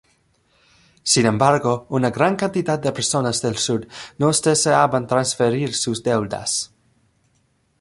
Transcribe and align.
Sin 1.03 1.27
embargo, 1.27 1.85
una 1.91 2.09
gran 2.09 2.35
cantidad 2.35 2.79
de 2.79 2.91
personas 2.91 3.39
del 3.39 3.55
sur 3.55 3.87
no 4.17 4.31
deseaban 4.31 5.05
transferir 5.05 5.75
sus 5.75 6.01
deudas. 6.01 6.73